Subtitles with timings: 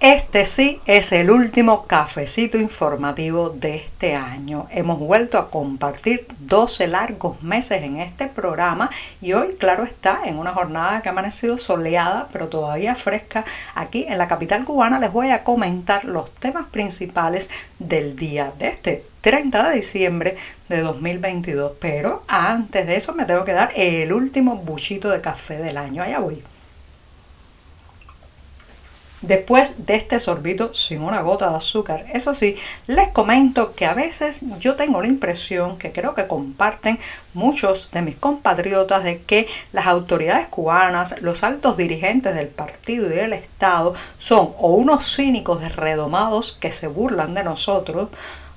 [0.00, 4.66] Este sí es el último cafecito informativo de este año.
[4.70, 8.88] Hemos vuelto a compartir 12 largos meses en este programa
[9.20, 14.06] y hoy, claro está, en una jornada que ha amanecido soleada pero todavía fresca aquí
[14.08, 19.04] en la capital cubana, les voy a comentar los temas principales del día de este
[19.20, 20.36] 30 de diciembre
[20.70, 21.72] de 2022.
[21.78, 26.02] Pero antes de eso me tengo que dar el último buchito de café del año.
[26.02, 26.42] Allá voy.
[29.22, 33.92] Después de este sorbito sin una gota de azúcar, eso sí, les comento que a
[33.92, 36.98] veces yo tengo la impresión, que creo que comparten
[37.34, 43.10] muchos de mis compatriotas, de que las autoridades cubanas, los altos dirigentes del partido y
[43.10, 48.08] del Estado, son o unos cínicos redomados que se burlan de nosotros,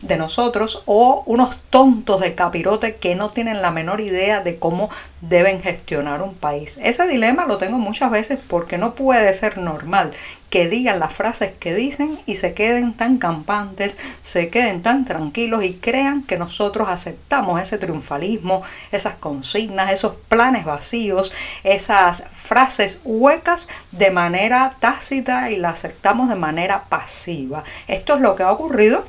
[0.03, 4.89] de nosotros o unos tontos de capirote que no tienen la menor idea de cómo
[5.21, 6.77] deben gestionar un país.
[6.81, 10.13] Ese dilema lo tengo muchas veces porque no puede ser normal
[10.49, 15.63] que digan las frases que dicen y se queden tan campantes, se queden tan tranquilos
[15.63, 21.31] y crean que nosotros aceptamos ese triunfalismo, esas consignas, esos planes vacíos,
[21.63, 27.63] esas frases huecas de manera tácita y las aceptamos de manera pasiva.
[27.87, 29.05] Esto es lo que ha ocurrido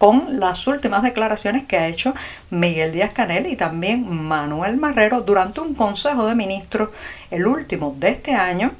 [0.00, 2.14] con las últimas declaraciones que ha hecho
[2.48, 6.88] Miguel Díaz Canel y también Manuel Marrero durante un Consejo de Ministros,
[7.30, 8.72] el último de este año,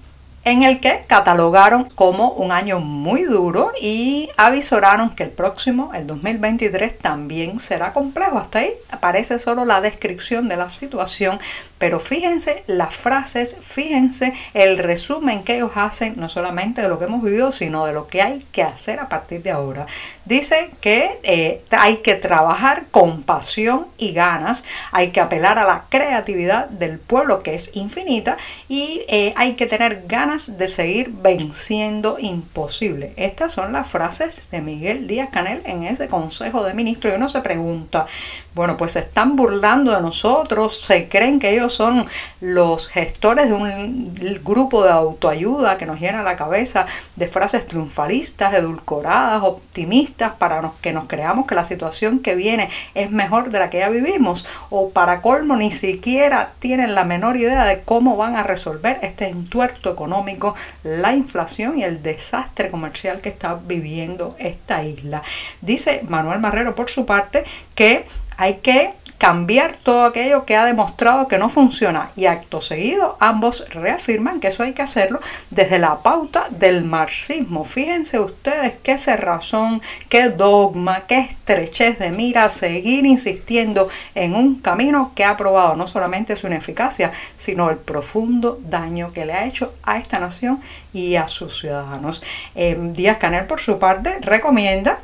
[0.45, 6.07] en el que catalogaron como un año muy duro y avisoraron que el próximo, el
[6.07, 8.39] 2023, también será complejo.
[8.39, 11.39] Hasta ahí aparece solo la descripción de la situación,
[11.81, 17.07] pero fíjense las frases, fíjense el resumen que ellos hacen, no solamente de lo que
[17.07, 19.87] hemos vivido, sino de lo que hay que hacer a partir de ahora.
[20.27, 25.85] Dice que eh, hay que trabajar con pasión y ganas, hay que apelar a la
[25.89, 28.37] creatividad del pueblo, que es infinita,
[28.69, 33.15] y eh, hay que tener ganas de seguir venciendo imposible.
[33.17, 37.15] Estas son las frases de Miguel Díaz Canel en ese Consejo de Ministros.
[37.15, 38.07] Y uno se pregunta,
[38.55, 42.07] bueno, pues se están burlando de nosotros, se creen que ellos son
[42.41, 46.87] los gestores de un grupo de autoayuda que nos llena la cabeza
[47.17, 53.11] de frases triunfalistas, edulcoradas, optimistas, para que nos creamos que la situación que viene es
[53.11, 57.65] mejor de la que ya vivimos, o para colmo ni siquiera tienen la menor idea
[57.65, 63.29] de cómo van a resolver este entuerto económico la inflación y el desastre comercial que
[63.29, 65.23] está viviendo esta isla.
[65.61, 67.45] Dice Manuel Marrero por su parte
[67.75, 73.19] que hay que cambiar todo aquello que ha demostrado que no funciona y acto seguido
[73.21, 75.21] ambos reafirman que eso hay que hacerlo
[75.51, 77.67] desde la pauta del marxismo.
[77.67, 85.13] Fíjense ustedes qué cerrazón, qué dogma, qué estrechez de mira seguir insistiendo en un camino
[85.15, 89.75] que ha probado no solamente su ineficacia, sino el profundo daño que le ha hecho
[89.83, 90.63] a esta nación
[90.95, 92.23] y a sus ciudadanos.
[92.55, 94.99] Eh, Díaz Canel por su parte recomienda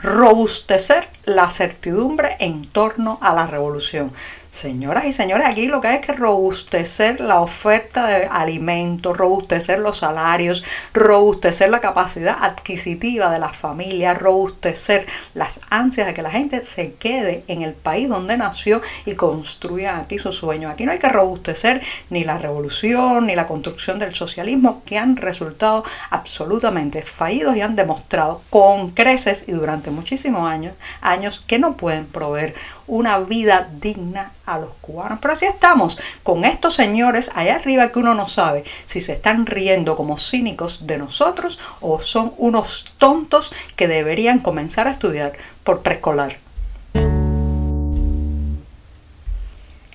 [0.00, 4.12] robustecer la certidumbre en torno a la revolución.
[4.50, 9.78] Señoras y señores, aquí lo que hay es que robustecer la oferta de alimentos, robustecer
[9.78, 16.30] los salarios, robustecer la capacidad adquisitiva de las familias, robustecer las ansias de que la
[16.30, 20.70] gente se quede en el país donde nació y construya aquí su sueño.
[20.70, 25.18] Aquí no hay que robustecer ni la revolución ni la construcción del socialismo que han
[25.18, 30.72] resultado absolutamente fallidos y han demostrado con creces y durante muchísimos años,
[31.02, 32.54] años que no pueden proveer
[32.86, 35.18] una vida digna a los cubanos.
[35.20, 39.46] Pero así estamos, con estos señores allá arriba que uno no sabe si se están
[39.46, 45.32] riendo como cínicos de nosotros o son unos tontos que deberían comenzar a estudiar
[45.64, 46.38] por preescolar.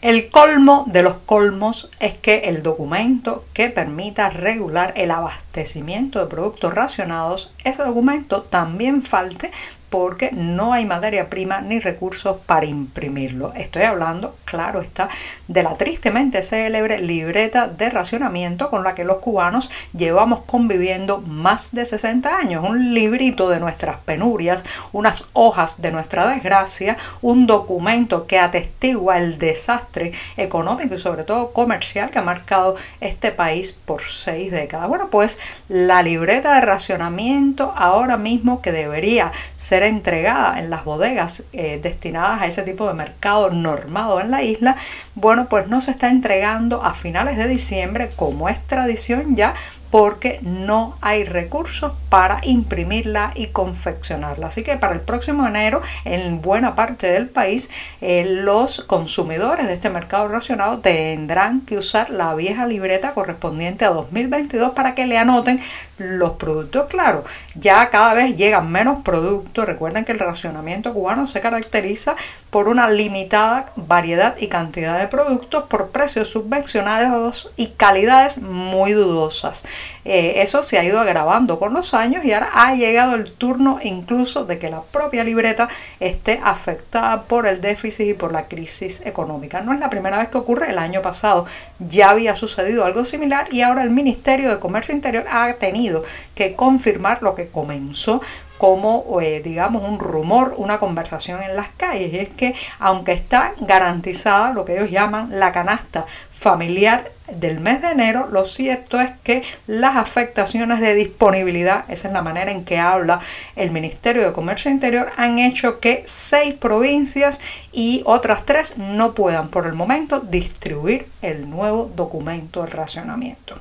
[0.04, 6.26] El colmo de los colmos es que el documento que permita regular el abastecimiento de
[6.26, 9.50] productos racionados, ese documento también falte
[9.94, 13.54] porque no hay materia prima ni recursos para imprimirlo.
[13.54, 15.08] Estoy hablando, claro está,
[15.48, 21.74] de la tristemente célebre libreta de racionamiento con la que los cubanos llevamos conviviendo más
[21.74, 22.68] de 60 años.
[22.68, 29.38] Un librito de nuestras penurias, unas hojas de nuestra desgracia, un documento que atestigua el
[29.38, 34.90] desastre económico y sobre todo comercial que ha marcado este país por seis décadas.
[34.90, 35.38] Bueno, pues
[35.70, 42.42] la libreta de racionamiento ahora mismo que debería ser entregada en las bodegas eh, destinadas
[42.42, 44.76] a ese tipo de mercado normado en la isla,
[45.16, 49.54] bueno, pues no se está entregando a finales de diciembre como es tradición ya
[49.94, 54.48] porque no hay recursos para imprimirla y confeccionarla.
[54.48, 57.70] Así que para el próximo enero, en buena parte del país,
[58.02, 63.90] eh, los consumidores de este mercado racionado tendrán que usar la vieja libreta correspondiente a
[63.90, 65.62] 2022 para que le anoten
[66.00, 66.88] los productos.
[66.90, 67.24] Claro,
[67.54, 69.68] ya cada vez llegan menos productos.
[69.68, 72.16] Recuerden que el racionamiento cubano se caracteriza
[72.50, 79.64] por una limitada variedad y cantidad de productos por precios subvencionados y calidades muy dudosas.
[80.06, 83.80] Eh, eso se ha ido agravando con los años y ahora ha llegado el turno
[83.84, 85.70] incluso de que la propia libreta
[86.00, 89.62] esté afectada por el déficit y por la crisis económica.
[89.62, 91.46] No es la primera vez que ocurre, el año pasado
[91.80, 96.04] ya había sucedido algo similar y ahora el Ministerio de Comercio Interior ha tenido
[96.36, 98.22] que confirmar lo que comenzó
[98.64, 102.14] como, eh, digamos, un rumor, una conversación en las calles.
[102.14, 107.82] Y es que, aunque está garantizada lo que ellos llaman la canasta familiar del mes
[107.82, 112.64] de enero, lo cierto es que las afectaciones de disponibilidad, esa es la manera en
[112.64, 113.20] que habla
[113.58, 117.42] el Ministerio de Comercio Interior, han hecho que seis provincias
[117.74, 123.60] y otras tres no puedan por el momento distribuir el nuevo documento de racionamiento.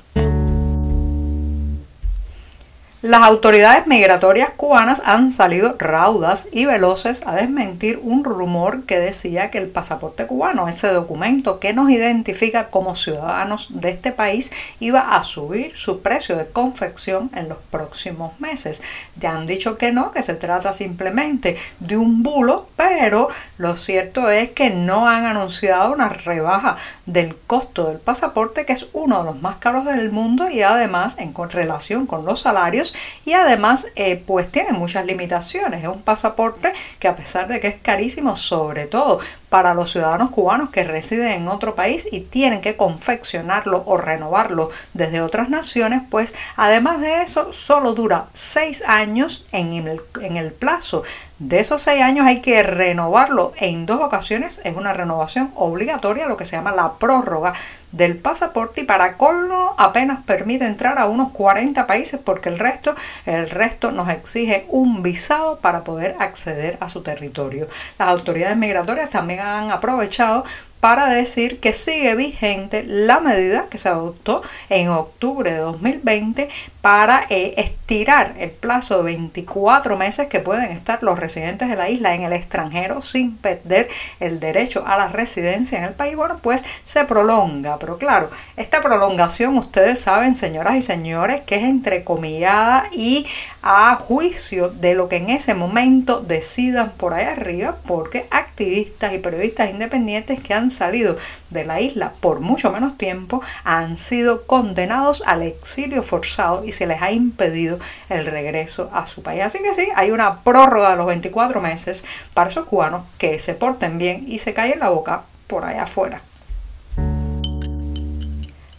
[3.03, 9.51] Las autoridades migratorias cubanas han salido raudas y veloces a desmentir un rumor que decía
[9.51, 15.17] que el pasaporte cubano, ese documento que nos identifica como ciudadanos de este país, iba
[15.17, 18.81] a subir su precio de confección en los próximos meses.
[19.17, 23.27] Ya han dicho que no, que se trata simplemente de un bulo, pero
[23.57, 28.87] lo cierto es que no han anunciado una rebaja del costo del pasaporte, que es
[28.93, 32.92] uno de los más caros del mundo y además en relación con los salarios
[33.25, 35.83] y además eh, pues tiene muchas limitaciones.
[35.83, 39.19] Es un pasaporte que a pesar de que es carísimo, sobre todo
[39.49, 44.71] para los ciudadanos cubanos que residen en otro país y tienen que confeccionarlo o renovarlo
[44.93, 50.51] desde otras naciones, pues además de eso solo dura seis años en el, en el
[50.51, 51.03] plazo
[51.39, 54.61] de esos seis años hay que renovarlo en dos ocasiones.
[54.63, 57.53] Es una renovación obligatoria, lo que se llama la prórroga
[57.93, 62.95] del pasaporte y para colmo apenas permite entrar a unos 40 países porque el resto,
[63.25, 67.69] el resto nos exige un visado para poder acceder a su territorio.
[67.97, 70.43] Las autoridades migratorias también han aprovechado
[70.83, 76.49] para decir que sigue vigente la medida que se adoptó en octubre de 2020
[76.81, 81.89] para eh, estirar el plazo de 24 meses que pueden estar los residentes de la
[81.89, 83.87] isla en el extranjero sin perder
[84.19, 86.17] el derecho a la residencia en el país.
[86.17, 91.63] Bueno, pues se prolonga, pero claro, esta prolongación ustedes saben, señoras y señores, que es
[91.63, 93.25] entrecomillada y
[93.61, 99.19] a juicio de lo que en ese momento decidan por ahí arriba, porque activistas y
[99.19, 101.17] periodistas independientes que han salido
[101.49, 106.87] de la isla por mucho menos tiempo han sido condenados al exilio forzado y se
[106.87, 107.79] les ha impedido
[108.09, 109.43] el regreso a su país.
[109.43, 112.03] Así que sí, hay una prórroga de los 24 meses
[112.33, 116.21] para esos cubanos que se porten bien y se callen la boca por allá afuera.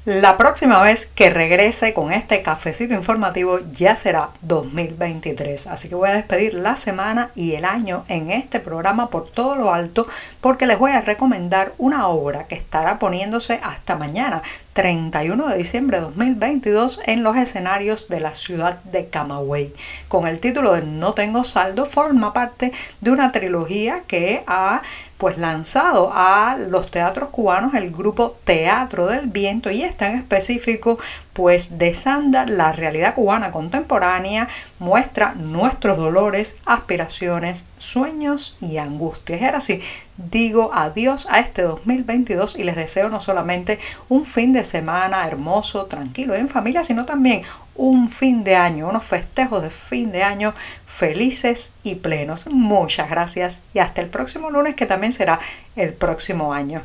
[0.04, 5.66] La próxima vez que regrese con este cafecito informativo ya será 2023.
[5.66, 9.56] Así que voy a despedir la semana y el año en este programa por todo
[9.56, 10.06] lo alto
[10.42, 14.42] porque les voy a recomendar una obra que estará poniéndose hasta mañana,
[14.74, 19.72] 31 de diciembre de 2022, en los escenarios de la ciudad de Camagüey.
[20.08, 24.82] Con el título de No tengo saldo, forma parte de una trilogía que ha
[25.16, 30.98] pues lanzado a los teatros cubanos el grupo Teatro del Viento y es tan específico
[31.34, 34.48] pues desanda la realidad cubana contemporánea,
[34.78, 39.42] muestra nuestros dolores, aspiraciones, sueños y angustias.
[39.42, 39.82] Era así,
[40.16, 45.86] digo adiós a este 2022 y les deseo no solamente un fin de semana hermoso,
[45.86, 47.42] tranquilo en familia, sino también
[47.74, 50.54] un fin de año, unos festejos de fin de año
[50.86, 52.46] felices y plenos.
[52.46, 55.40] Muchas gracias y hasta el próximo lunes que también será
[55.74, 56.84] el próximo año.